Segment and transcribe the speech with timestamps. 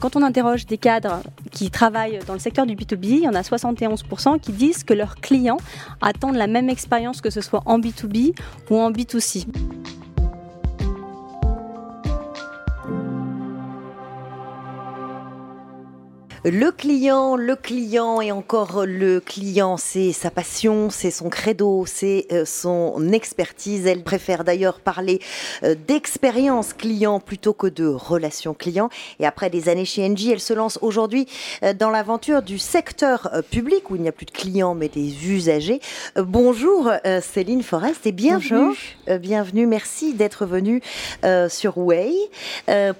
[0.00, 3.34] Quand on interroge des cadres qui travaillent dans le secteur du B2B, il y en
[3.34, 5.56] a 71% qui disent que leurs clients
[6.00, 8.32] attendent la même expérience que ce soit en B2B
[8.70, 9.48] ou en B2C.
[16.44, 22.26] Le client, le client et encore le client, c'est sa passion, c'est son credo, c'est
[22.30, 23.86] euh, son expertise.
[23.86, 25.20] Elle préfère d'ailleurs parler
[25.64, 28.88] euh, d'expérience client plutôt que de relation client.
[29.18, 31.26] Et après des années chez Engie, elle se lance aujourd'hui
[31.64, 35.28] euh, dans l'aventure du secteur public où il n'y a plus de clients mais des
[35.28, 35.80] usagers.
[36.16, 38.76] Bonjour Céline Forest et bienvenue.
[39.20, 40.82] Bienvenue, merci d'être venue
[41.48, 42.12] sur Way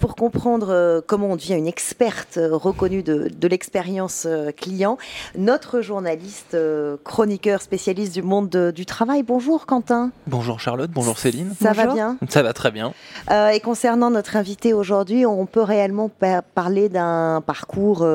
[0.00, 4.98] pour comprendre comment on devient une experte reconnue de de, l'expérience euh, client,
[5.36, 9.22] notre journaliste euh, chroniqueur spécialiste du monde du travail.
[9.22, 10.10] Bonjour Quentin.
[10.26, 11.52] Bonjour Charlotte, bonjour Céline.
[11.60, 12.18] Ça va bien?
[12.28, 12.92] Ça va très bien.
[13.30, 16.10] Euh, et concernant notre invité aujourd'hui, on peut réellement
[16.54, 18.06] parler d'un parcours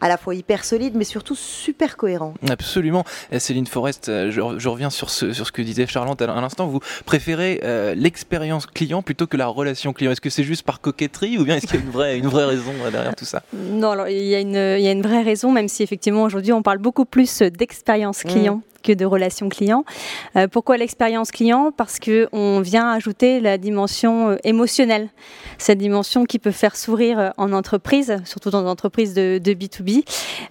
[0.00, 2.34] à la fois hyper solide, mais surtout super cohérent.
[2.48, 3.04] Absolument.
[3.38, 6.66] Céline Forest, je, reviens sur ce, sur ce que disait Charlotte à l'instant.
[6.66, 7.60] Vous préférez
[7.96, 10.10] l'expérience client plutôt que la relation client?
[10.12, 12.26] Est-ce que c'est juste par coquetterie ou bien est-ce qu'il y a une vraie, une
[12.26, 13.42] vraie raison derrière tout ça?
[13.52, 16.52] Non, alors il y a il y a une vraie raison, même si effectivement aujourd'hui
[16.52, 18.64] on parle beaucoup plus d'expérience mmh.
[18.84, 19.84] Que de relations clients.
[20.36, 21.72] Euh, pourquoi l'expérience client?
[21.76, 25.08] Parce que on vient ajouter la dimension euh, émotionnelle,
[25.58, 30.04] cette dimension qui peut faire sourire euh, en entreprise, surtout dans une entreprise de, B2B.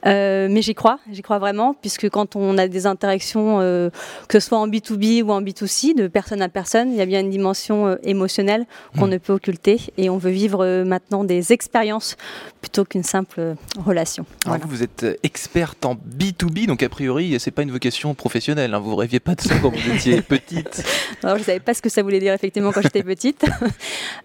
[0.04, 4.58] mais j'y crois, j'y crois vraiment, puisque quand on a des interactions, que ce soit
[4.58, 7.98] en B2B ou en B2C, de personne à personne, il y a bien une dimension
[8.04, 8.66] émotionnelle
[8.98, 9.10] qu'on mmh.
[9.10, 12.16] ne peut occulter, et on veut vivre maintenant des expériences
[12.62, 14.26] plutôt qu'une simple relation.
[14.66, 18.74] vous êtes experte en B2B, donc a priori, c'est pas une vocation professionnel.
[18.74, 18.80] Hein.
[18.80, 20.82] Vous rêviez pas de ça quand vous étiez petite
[21.24, 23.46] Alors, je savais pas ce que ça voulait dire effectivement quand j'étais petite.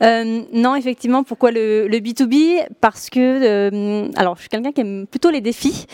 [0.00, 5.06] Euh, non, effectivement, pourquoi le, B2B Parce que, euh, alors, je suis quelqu'un qui aime
[5.08, 5.86] plutôt les défis.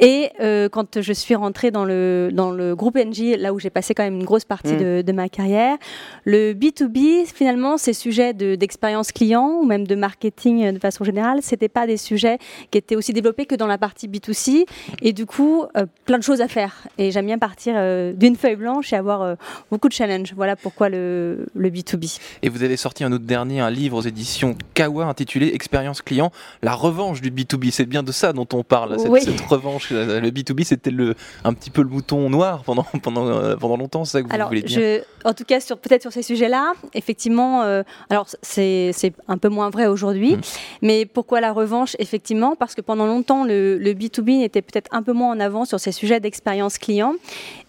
[0.00, 3.70] Et euh, quand je suis rentrée dans le, dans le groupe NG, là où j'ai
[3.70, 5.02] passé quand même une grosse partie mm.
[5.04, 5.76] de, ma carrière,
[6.24, 11.68] le B2B, finalement, ces sujets d'expérience client ou même de marketing de façon générale, c'était
[11.68, 12.38] pas des sujets
[12.72, 14.64] qui étaient aussi développés que dans la partie B2C.
[15.02, 15.64] Et du coup,
[16.06, 16.88] plein de choses à faire.
[16.98, 19.34] Et j'aime bien partir euh, d'une feuille blanche et avoir euh,
[19.70, 20.32] beaucoup de challenges.
[20.34, 22.18] Voilà pourquoi le, le, B2B.
[22.42, 26.32] Et vous avez sorti un autre dernier, un livre aux éditions Kawa intitulé Expérience client,
[26.62, 27.70] la revanche du B2B.
[27.70, 29.90] C'est bien de ça dont on parle, cette, cette revanche.
[29.90, 34.06] Le B2B, c'était le, un petit peu le mouton noir pendant, pendant, euh, pendant longtemps,
[34.06, 36.72] c'est ça que vous alors, voulez dire je, En tout cas, peut-être sur ces sujets-là,
[36.94, 37.60] effectivement,
[38.08, 38.94] alors c'est
[39.28, 40.40] un peu moins vrai aujourd'hui, mmh.
[40.80, 41.94] mais pourquoi la revanche?
[41.98, 45.66] Effectivement, parce que pendant longtemps, le, le B2B était peut-être un peu moins en avant
[45.66, 47.14] sur ces sujets d'expérience client.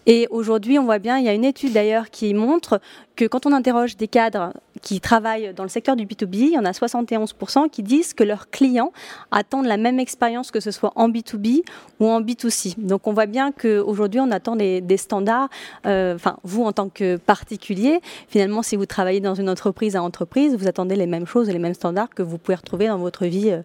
[0.06, 2.80] Et aujourd'hui, on voit bien, il y a une étude d'ailleurs qui montre
[3.16, 6.58] que quand on interroge des cadres qui travaillent dans le secteur du B2B, il y
[6.58, 8.92] en a 71% qui disent que leurs clients
[9.32, 11.62] attendent la même expérience que ce soit en B2B
[11.98, 12.74] ou en B2C.
[12.78, 15.48] Donc on voit bien qu'aujourd'hui, on attend des, standards,
[15.86, 20.02] euh, enfin vous en tant que particulier, finalement si vous travaillez dans une entreprise à
[20.02, 22.98] entreprise, vous attendez les mêmes choses et les mêmes standards que vous pouvez retrouver dans
[22.98, 23.62] votre vie euh,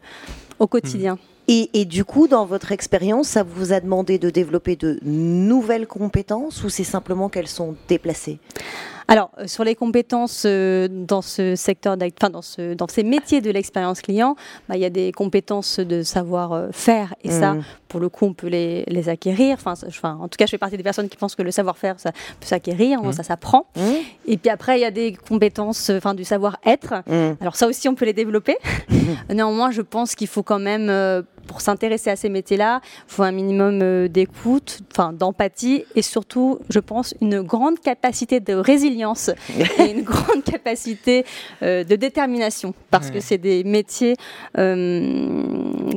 [0.59, 1.15] au quotidien.
[1.15, 1.30] Mmh.
[1.47, 6.63] Et, du coup, dans votre expérience, ça vous a demandé de développer de nouvelles compétences
[6.63, 8.39] ou c'est simplement qu'elles sont déplacées?
[9.11, 13.41] Alors, euh, sur les compétences euh, dans ce secteur, enfin dans, ce, dans ces métiers
[13.41, 14.37] de l'expérience client,
[14.69, 17.63] bah, il y a des compétences de savoir-faire et ça, mmh.
[17.89, 19.57] pour le coup, on peut les, les acquérir.
[19.59, 21.99] Enfin, enfin, en tout cas, je fais partie des personnes qui pensent que le savoir-faire,
[21.99, 23.11] ça peut s'acquérir, mmh.
[23.11, 23.67] ça s'apprend.
[23.75, 23.81] Mmh.
[24.27, 27.03] Et puis après, il y a des compétences, enfin, du savoir-être.
[27.41, 28.55] Alors ça aussi, on peut les développer.
[29.29, 31.21] Néanmoins, je pense qu'il faut quand même euh,
[31.51, 36.59] pour s'intéresser à ces métiers-là, il faut un minimum euh, d'écoute, enfin d'empathie et surtout,
[36.69, 39.31] je pense, une grande capacité de résilience
[39.77, 41.25] et une grande capacité
[41.61, 44.15] euh, de détermination parce que c'est des métiers,
[44.57, 45.43] euh,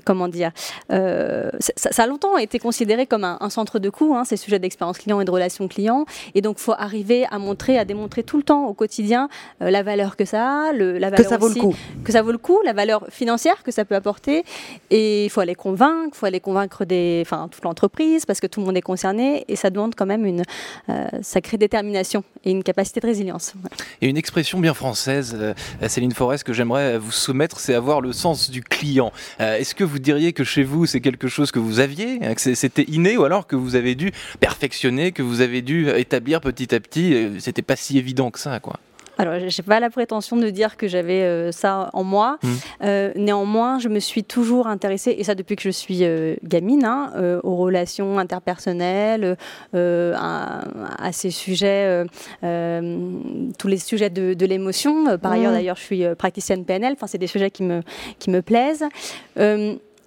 [0.04, 0.50] comment dire,
[0.88, 5.20] ça, a longtemps été considéré comme un, centre de coût, hein, ces sujets d'expérience client
[5.20, 6.04] et de relations clients.
[6.34, 9.28] Et donc, il faut arriver à montrer, à démontrer tout le temps au quotidien
[9.60, 12.22] la valeur que ça a, le, la valeur que ça vaut le coup, que ça
[12.22, 14.44] vaut le coup, la valeur financière que ça peut apporter.
[14.90, 18.46] Et il faut aller convaincre, il faut aller convaincre des, enfin, toute l'entreprise parce que
[18.46, 20.42] tout le monde est concerné et ça demande quand même une
[20.88, 23.54] euh, sacrée détermination et une capacité de résilience.
[24.02, 25.54] Et une expression bien française, euh,
[25.88, 29.12] Céline Forest, que j'aimerais vous soumettre, c'est avoir le sens du client.
[29.40, 32.54] Euh, est-ce que vous diriez que chez vous, c'est quelque chose que vous aviez, que
[32.54, 36.74] c'était inné ou alors que vous avez dû perfectionner, que vous avez dû établir petit
[36.74, 38.80] à petit C'était pas si évident que ça, quoi?
[39.18, 42.38] Alors, j'ai pas la prétention de dire que j'avais euh, ça en moi.
[42.42, 42.48] Mmh.
[42.82, 46.84] Euh, néanmoins, je me suis toujours intéressée, et ça depuis que je suis euh, gamine,
[46.84, 47.12] hein,
[47.42, 49.36] aux relations interpersonnelles,
[49.72, 52.04] à, ces sujets,
[52.42, 55.18] tous les sujets de, l'émotion.
[55.18, 55.54] Par ailleurs, mmh.
[55.54, 56.94] d'ailleurs, je suis praticienne PNL.
[56.94, 57.82] Enfin, c'est des sujets qui me,
[58.18, 58.84] qui me plaisent.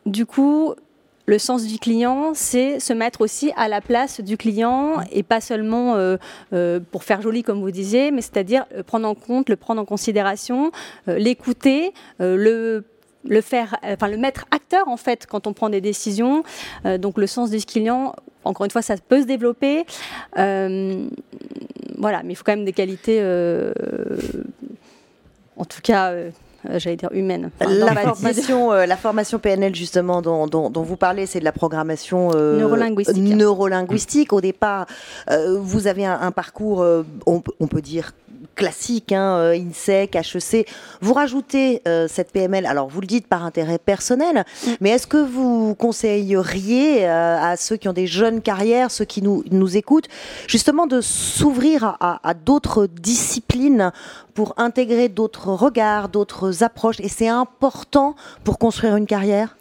[0.05, 0.75] du coup,
[1.27, 5.41] le sens du client, c'est se mettre aussi à la place du client et pas
[5.41, 6.15] seulement euh,
[6.53, 9.81] euh, pour faire joli comme vous disiez, mais c'est-à-dire euh, prendre en compte, le prendre
[9.81, 10.71] en considération,
[11.05, 12.85] l'écouter, le
[13.23, 16.43] le faire, enfin le mettre acteur en fait quand on prend des décisions.
[16.97, 18.15] donc le sens du client,
[18.45, 19.85] encore une fois, ça peut se développer.
[20.33, 23.21] voilà, mais il faut quand même des qualités,
[25.57, 26.13] en tout cas
[26.65, 27.51] euh, j'allais dire humaine.
[27.59, 32.31] la, formation, euh, la formation PNL justement dont, dont, vous parlez, c'est de la programmation
[32.35, 33.17] euh, neurolinguistique.
[33.17, 34.33] neurolinguistique.
[34.33, 34.87] Au départ,
[35.59, 36.85] vous avez un, parcours,
[37.25, 38.11] on, on, peut dire
[38.55, 40.67] classique, hein, INSEC, HEC.
[41.01, 44.71] Vous rajoutez cette PML, alors vous le dites par intérêt personnel, mm.
[44.81, 49.43] mais est-ce que vous conseilleriez à ceux qui ont des jeunes carrières, ceux qui nous,
[49.51, 50.07] nous écoutent,
[50.47, 53.91] justement de s'ouvrir à, à d'autres disciplines
[54.33, 59.56] pour intégrer d'autres regards, d'autres approches, et c'est important pour construire une carrière?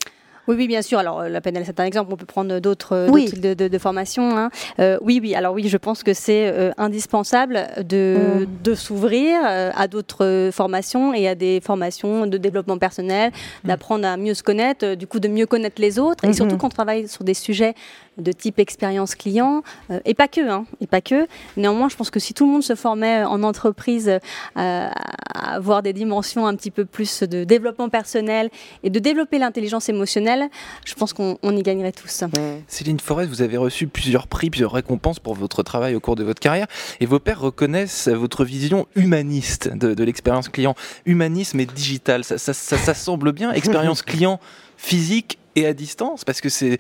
[0.49, 0.99] Oui, oui, bien sûr.
[0.99, 2.13] Alors, euh, la PNL, c'est un exemple.
[2.13, 4.37] On peut prendre d'autres euh, types de, de, de formations.
[4.37, 4.51] Hein.
[4.79, 5.35] Euh, oui, oui.
[5.35, 8.63] Alors, oui, je pense que c'est indispensable de, mm.
[8.63, 13.33] de s'ouvrir à d'autres formations et à des formations de développement personnel,
[13.65, 13.69] mm.
[13.69, 16.25] d'apprendre à mieux se connaître, du coup, de mieux connaître les autres.
[16.25, 16.59] Et surtout mm-hmm.
[16.59, 17.75] quand on travaille sur des sujets
[18.19, 19.63] de type expérience client,
[20.05, 21.27] et pas que, hein, et pas que.
[21.57, 24.19] Néanmoins, je pense que si tout le monde se formait en entreprise
[24.55, 24.91] à
[25.35, 28.51] avoir des dimensions un petit peu plus de développement personnel
[28.83, 30.49] et de développer l'intelligence émotionnelle,
[30.85, 32.25] je pense qu'on y gagnerait tous.
[32.69, 36.25] Céline Forest, vous avez reçu plusieurs prix, plusieurs récompenses pour votre travail au cours de
[36.25, 36.67] votre carrière,
[37.01, 40.75] et vos pairs reconnaissent votre vision humaniste de, l'expérience client.
[41.05, 44.41] Humanisme et digital, ça, ça semble bien, expérience client
[44.77, 46.79] physique et à distance, parce que c'est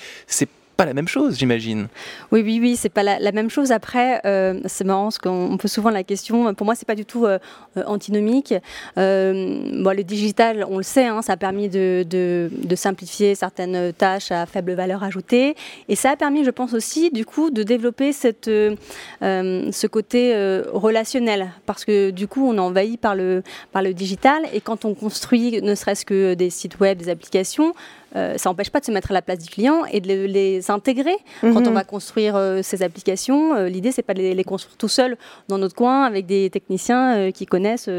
[0.76, 1.88] pas la même chose, j'imagine.
[2.32, 3.72] Oui, oui, oui, c'est pas la, même chose.
[3.72, 6.54] Après, euh, c'est marrant parce qu'on pose souvent la question.
[6.54, 7.38] Pour moi, c'est pas du tout euh,
[7.76, 8.54] euh, antinomique.
[8.96, 14.44] le digital, on le sait, hein, ça a permis de, de, simplifier certaines tâches à
[14.44, 15.56] faible valeur ajoutée,
[15.88, 20.34] et ça a permis, je pense aussi, du coup, de développer cette, ce côté
[20.72, 23.42] relationnel, parce que du coup, on est envahi par le
[23.72, 27.72] par le digital, et quand on construit, ne serait-ce que des sites web, des applications.
[28.16, 30.70] Euh, ça n'empêche pas de se mettre à la place du client et de les,
[30.70, 31.74] intégrer quand on mhm.
[31.74, 33.54] va construire euh, ces applications.
[33.54, 35.16] Euh, l'idée, c'est pas de les, construire tout seul
[35.48, 37.90] dans notre coin avec des techniciens qui connaissent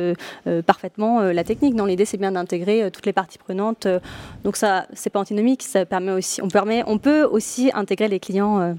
[0.65, 1.75] parfaitement la technique.
[1.75, 3.87] Non, l'idée, c'est bien d'intégrer toutes les parties prenantes.
[4.43, 5.63] donc ça, c'est pas antinomique.
[5.63, 8.75] Ça permet aussi, on permet, on peut aussi intégrer les clients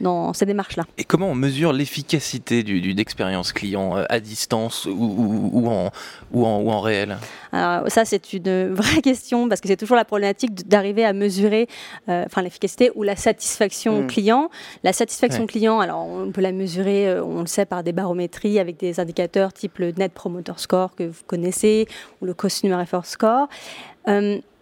[0.00, 0.84] dans ces démarches-là.
[0.98, 5.90] Et comment on mesure l'efficacité d'une expérience client euh, à distance ou, ou, en,
[6.32, 7.18] ou, en, ou en réel
[7.52, 11.68] Alors ça, c'est une vraie question parce que c'est toujours la problématique d'arriver à mesurer
[12.08, 14.06] euh, enfin, l'efficacité ou la satisfaction hmm.
[14.06, 14.50] client.
[14.82, 18.58] La satisfaction client, alors on peut la mesurer, euh, on le sait, par des barométries
[18.58, 21.86] avec des indicateurs type le Net Promoter Score que vous connaissez
[22.20, 23.48] ou le Customer Effort Score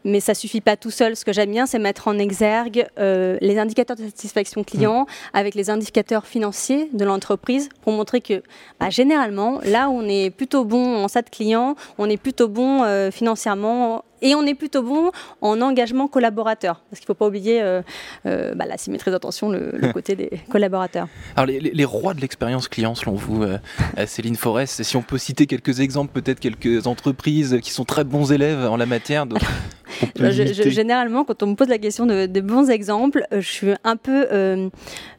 [0.04, 1.16] mais ça suffit pas tout seul.
[1.16, 5.36] Ce que j'aime bien, c'est mettre en exergue euh, les indicateurs de satisfaction client mmh.
[5.36, 8.42] avec les indicateurs financiers de l'entreprise pour montrer que
[8.80, 12.82] bah, généralement, là où on est plutôt bon en SAT client, on est plutôt bon
[12.82, 15.10] euh, financièrement et on est plutôt bon
[15.40, 17.82] en engagement collaborateur, parce qu'il ne faut pas oublier euh,
[18.26, 21.08] euh, bah, la symétrie d'attention, le, côté des collaborateurs.
[21.36, 23.58] Alors les, rois de l'expérience client, selon vous, euh,
[24.06, 28.32] Céline Forest, si on peut citer quelques exemples, peut-être quelques entreprises qui sont très bons
[28.32, 29.26] élèves en la matière.
[29.26, 29.40] Donc...
[30.16, 34.68] généralement, quand on me pose la question de, bons exemples, je suis un peu, euh,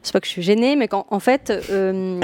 [0.02, 2.20] c'est pas que je suis gênée, mais qu'en en fait, j'ai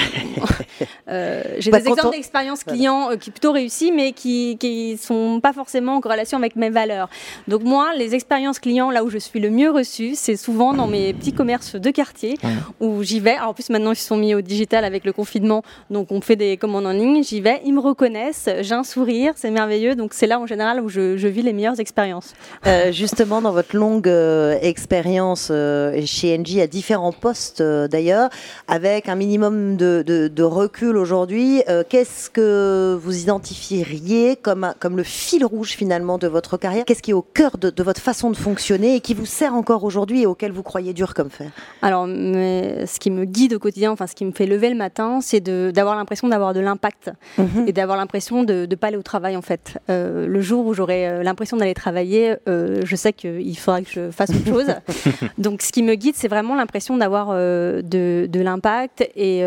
[1.71, 6.01] bah, des exemples d'expérience client qui plutôt réussis, mais qui ne sont pas forcément en
[6.01, 7.09] corrélation avec mes valeurs.
[7.49, 10.87] Donc moi, les expériences clients, là où je suis le mieux reçue, c'est souvent dans
[10.87, 12.37] mes petits commerces de quartier
[12.81, 13.33] où j'y vais.
[13.33, 16.21] Alors, en plus, maintenant, ils se sont mis au digital avec le confinement, donc on
[16.21, 17.23] fait des commandes en ligne.
[17.23, 19.95] J'y vais, ils me reconnaissent, j'ai un sourire, c'est merveilleux.
[19.95, 22.35] Donc c'est là en général où je, vis les meilleures expériences.
[22.67, 28.31] Euh, justement, dans votre longue euh, expérience euh, chez Engie, à différents postes d'ailleurs,
[28.69, 35.45] avec un minimum de, de recul aujourd'hui, qu'est-ce que vous identifieriez comme, comme le fil
[35.45, 36.85] rouge finalement de votre carrières.
[36.85, 39.85] Qu'est-ce qui est au cœur de, votre façon de fonctionner et qui vous sert encore
[39.85, 41.51] aujourd'hui et auquel vous croyez dur comme fer?
[41.83, 45.21] Alors, ce qui me guide au quotidien, enfin ce qui me fait lever le matin,
[45.21, 47.65] c'est d'avoir l'impression d'avoir de l'impact mhm.
[47.67, 49.79] et d'avoir l'impression de ne pas aller au travail en fait.
[49.89, 53.91] Euh, le jour où j'aurai euh, l'impression d'aller travailler, euh, je sais qu'il faudra que
[53.91, 54.75] je fasse autre chose.
[55.39, 57.83] Donc, ce qui me guide, c'est vraiment l'impression d'avoir de,
[58.29, 59.43] de l'impact et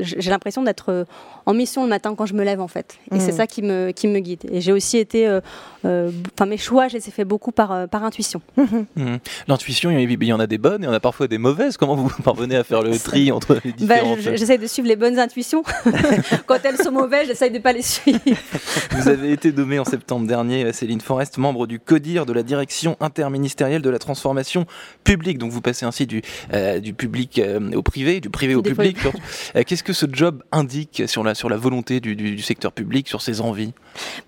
[0.00, 1.06] j'ai l'impression d'être
[1.46, 2.98] en mission le matin quand je me lève en fait.
[3.12, 3.36] Et c'est mm.
[3.36, 4.44] ça qui me, qui me guide.
[4.50, 5.26] Et j'ai aussi été,
[5.84, 8.40] euh, enfin mes choix, je les ai fait beaucoup par, euh, par intuition.
[8.58, 8.84] Mm-hmm.
[8.96, 9.18] Mm.
[9.48, 11.76] L'intuition, il y en a des bonnes et il y en a parfois des mauvaises.
[11.76, 14.96] Comment vous parvenez à faire le tri entre les bah, différentes J'essaie de suivre les
[14.96, 15.62] bonnes intuitions.
[16.46, 18.20] quand elles sont mauvaises, j'essaie de ne pas les suivre.
[18.92, 22.96] vous avez été nommée en septembre dernier, Céline Forest, membre du CODIR de la direction
[23.00, 24.66] interministérielle de la transformation
[25.04, 25.38] publique.
[25.38, 26.22] Donc vous passez ainsi du,
[26.82, 27.40] du public
[27.74, 28.98] au privé, du privé au public.
[29.66, 33.40] Qu'est-ce que ce job indique sur la sur la volonté du, secteur public, sur ses
[33.40, 33.72] envies?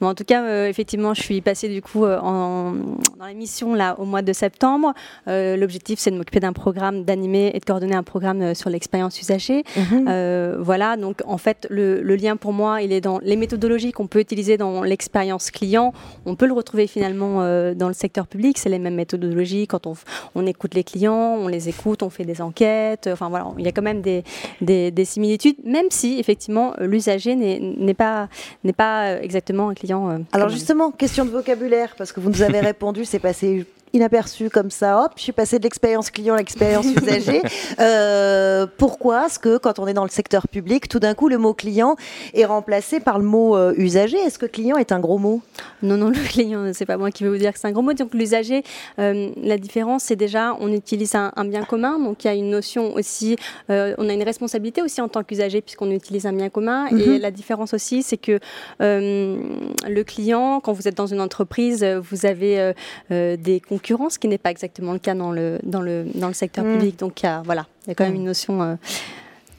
[0.00, 2.72] Bon, En tout cas, euh, effectivement, je suis passée du coup euh, en,
[3.18, 4.94] dans la mission là, au mois de septembre.
[5.28, 9.20] Euh, l'objectif, c'est de m'occuper d'un programme, d'animer et de coordonner un programme sur l'expérience
[9.20, 9.64] usagée.
[9.76, 10.58] Mhm.
[10.60, 14.20] voilà, donc en fait, le, lien pour moi, il est dans les méthodologies qu'on peut
[14.20, 15.92] utiliser dans l'expérience client.
[16.26, 17.36] On peut le retrouver finalement
[17.74, 18.58] dans le secteur public.
[18.58, 19.94] C'est les mêmes méthodologies quand on,
[20.34, 23.08] on, écoute les clients, on les écoute, on fait des enquêtes.
[23.10, 24.24] Enfin voilà, il y a quand même des,
[24.60, 28.28] des, des similitudes, même si effectivement l'usager n'est pas,
[28.76, 30.10] pas exactement un client.
[30.10, 34.50] Euh, Alors justement, question de vocabulaire, parce que vous nous avez répondu, c'est passé inaperçu
[34.50, 37.42] comme ça, hop, je suis passé de l'expérience client à l'expérience usagée.
[37.78, 39.26] Euh, pourquoi?
[39.26, 41.96] Est-ce que quand on est dans le secteur public, tout d'un coup, le mot client
[42.34, 45.42] est remplacé par le mot euh, usager Est-ce que client est un gros mot?
[45.82, 47.82] Non, non, le client, c'est pas moi qui vais vous dire que c'est un gros
[47.82, 47.92] mot.
[47.92, 48.62] Donc l'usager,
[48.98, 52.50] euh, la différence, c'est déjà, on utilise un, bien commun, donc il y a une
[52.50, 53.36] notion aussi,
[53.68, 56.86] on a une responsabilité aussi en tant qu'usager puisqu'on utilise un bien commun.
[56.88, 57.16] Et mhm.
[57.20, 58.38] la différence aussi, c'est que
[58.78, 62.72] le client, quand vous êtes dans une entreprise, vous avez
[63.10, 66.34] des concurrence, ce qui n'est pas exactement le cas dans le, dans le, dans le
[66.34, 66.72] secteur mm.
[66.72, 66.98] public.
[66.98, 68.74] Donc, il voilà, il y a quand même une notion euh,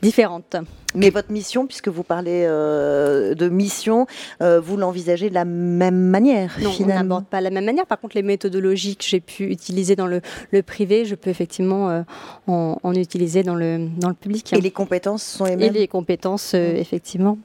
[0.02, 0.56] différente.
[0.94, 4.08] Mais votre mission, puisque vous parlez euh, de mission,
[4.42, 7.86] euh, vous l'envisagez de la même manière Non, on n'aborde pas de la même manière.
[7.86, 12.04] Par contre, les méthodologies que j'ai pu utiliser dans le, le privé, je peux effectivement
[12.48, 14.52] en, en, utiliser dans le, dans le public.
[14.52, 17.38] Et les compétences sont les mêmes Et les compétences, effectivement.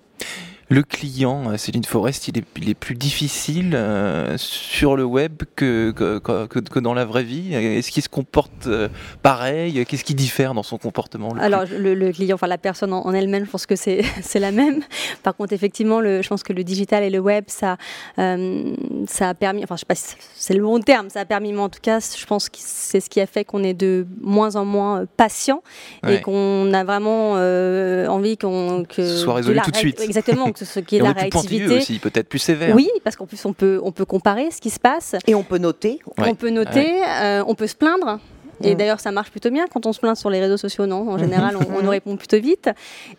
[0.68, 6.78] Le client, euh, Céline Forest, il est, plus difficile euh, sur le web que, que,
[6.80, 7.54] dans la vraie vie.
[7.54, 8.88] Est-ce qu'il se comporte euh,
[9.22, 9.86] pareil?
[9.86, 13.50] Qu'est-ce qui diffère dans son comportement Alors, le, client, enfin la personne en, elle-même, je
[13.50, 14.02] pense que c'est
[14.34, 14.82] la même.
[15.22, 17.76] Par contre, effectivement, le, je pense que le digital et le web, ça,
[18.16, 21.52] ça a permis, enfin, je sais pas si c'est le bon terme, ça a permis,
[21.52, 24.04] mais en tout cas, je pense que c'est ce qui a fait qu'on est de
[24.20, 25.62] moins en moins patient
[26.08, 27.32] et qu'on a vraiment
[28.12, 30.00] envie qu'on que ce soit résolu tout de suite.
[30.00, 31.76] Exactement ce qui est la réactivité.
[31.76, 32.74] aussi, peut-être plus sévère.
[32.74, 35.14] Oui, parce qu'en plus on peut, on peut comparer ce qui se passe.
[35.26, 36.00] Et on peut noter.
[36.18, 38.20] On peut noter, euh, on peut se plaindre.
[38.62, 38.78] Et mm.
[38.78, 41.08] d'ailleurs, ça marche plutôt bien quand on se plaint sur les réseaux sociaux, non?
[41.10, 42.70] En général, on, nous répond plutôt vite.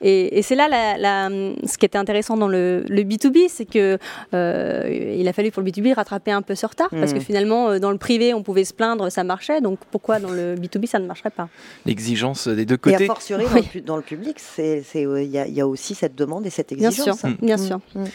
[0.01, 3.97] Et, c'est là la, ce qui était intéressant dans le, B2B, c'est que
[4.33, 7.21] euh, il a fallu pour le B2B rattraper un peu ce retard, parce que mm.
[7.21, 9.61] finalement, euh, dans le privé, on pouvait se plaindre, ça marchait.
[9.61, 11.49] Donc pourquoi dans le B2B, ça ne marcherait pas?
[11.85, 13.03] L'exigence des deux côtés.
[13.03, 13.45] Et a fortiori,
[13.85, 17.05] dans, le, public, il y, a aussi cette demande et cette exigence.
[17.05, 17.79] Bien sûr, bien sûr.
[17.95, 18.05] Mm.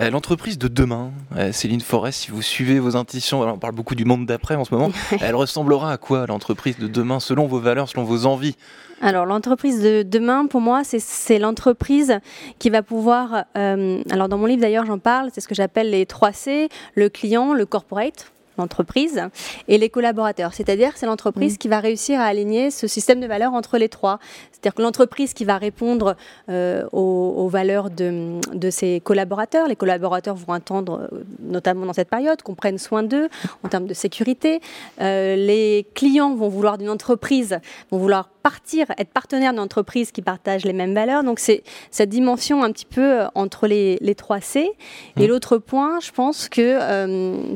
[0.00, 3.96] Euh, l'entreprise de demain, euh, Céline Forest, si vous suivez vos intuitions, on parle beaucoup
[3.96, 7.58] du monde d'après en ce moment, elle ressemblera à quoi l'entreprise de demain selon vos
[7.58, 8.56] valeurs, selon vos envies?
[9.00, 12.20] Alors l'entreprise de demain, pour moi, c'est l'entreprise
[12.60, 15.90] qui va pouvoir, euh, alors dans mon livre d'ailleurs j'en parle, c'est ce que j'appelle
[15.90, 19.22] les 3 C, le client, le corporate, l'entreprise,
[19.68, 20.52] et les collaborateurs.
[20.54, 21.58] C'est-à-dire c'est l'entreprise mm.
[21.58, 24.18] qui va réussir à aligner ce système de valeurs entre les trois.
[24.52, 26.16] C'est-à-dire que l'entreprise qui va répondre
[26.48, 32.10] euh, aux, valeurs de, de, ses collaborateurs, les collaborateurs vont attendre, euh, notamment dans cette
[32.10, 33.28] période, qu'on prenne soin d'eux
[33.62, 34.60] en termes de sécurité.
[35.00, 37.58] Euh, les clients vont vouloir d'une entreprise,
[37.90, 41.24] vont vouloir partir, être partenaire d'une entreprise qui partage les mêmes valeurs.
[41.24, 44.70] Donc c'est cette dimension un petit peu entre les, les 3 C.
[45.16, 45.28] Et mm.
[45.28, 46.78] l'autre point, je pense que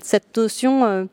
[0.03, 1.09] cette notion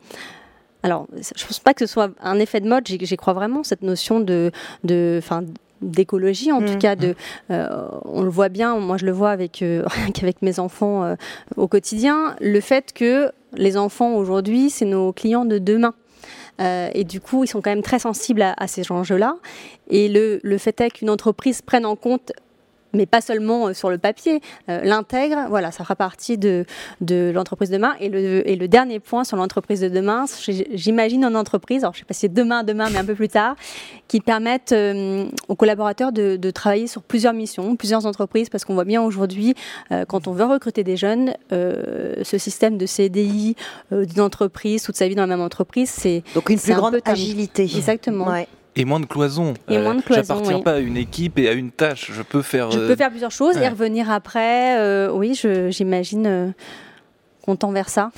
[0.82, 3.62] alors, je ne pense pas que ce soit un effet de mode, j'y crois vraiment,
[3.62, 4.50] cette notion de,
[4.84, 5.20] de,
[5.82, 6.78] d'écologie, en tout mm.
[6.78, 7.14] cas, de,
[7.50, 9.84] euh, on le voit bien, moi je le vois avec, euh,
[10.22, 11.14] avec mes enfants euh,
[11.56, 15.94] au quotidien, le fait que les enfants aujourd'hui, c'est nos clients de demain.
[16.60, 19.36] Et du coup, ils sont quand même très sensibles à, ces enjeux-là.
[19.88, 22.32] Et le, le fait est qu'une entreprise prenne en compte
[22.92, 24.40] mais pas seulement sur le papier.
[24.68, 26.64] L'intègre, voilà, ça fera partie de,
[27.00, 27.94] de l'entreprise de demain.
[28.00, 30.24] Et le, et le dernier point sur l'entreprise de demain,
[30.72, 33.14] j'imagine une entreprise, alors je ne sais pas si c'est demain, demain, mais un peu
[33.14, 33.56] plus tard,
[34.08, 34.74] qui permettent
[35.48, 39.54] aux collaborateurs de, de, travailler sur plusieurs missions, plusieurs entreprises, parce qu'on voit bien aujourd'hui,
[40.08, 43.56] quand on veut recruter des jeunes, ce système de CDI
[43.90, 47.62] d'une entreprise, toute sa vie dans la même entreprise, c'est donc une plus grande agilité.
[47.62, 48.26] Exactement.
[48.76, 49.54] Et moins de cloison.
[49.68, 50.22] Et moins de cloison.
[50.22, 52.10] J'appartiens pas à une équipe et à une tâche.
[52.12, 52.70] Je peux faire.
[52.70, 54.78] Je peux euh, faire plusieurs choses et revenir après.
[54.78, 55.38] Euh, oui,
[55.70, 56.54] j'imagine.
[57.50, 58.12] Euh, content vers ça.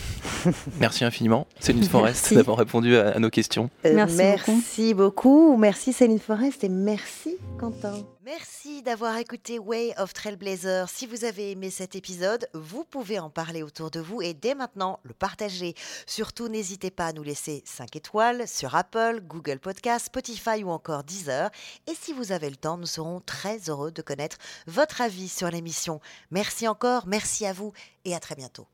[0.78, 3.70] Merci infiniment, Céline Forest, d'avoir répondu à, nos questions.
[3.84, 5.56] merci, merci beaucoup.
[5.56, 7.94] Merci Céline Forest et merci Quentin.
[8.24, 10.88] Merci d'avoir écouté Way of Trailblazer.
[10.88, 14.54] Si vous avez aimé cet épisode, vous pouvez en parler autour de vous et dès
[14.54, 15.74] maintenant le partager.
[16.06, 21.04] Surtout, n'hésitez pas à nous laisser 5 étoiles sur Apple, Google Podcast, Spotify ou encore
[21.04, 21.50] Deezer.
[21.90, 24.36] Et si vous avez le temps, nous serons très heureux de connaître
[24.66, 26.00] votre avis sur l'émission.
[26.30, 27.72] Merci encore, merci à vous
[28.04, 28.66] et à très bientôt.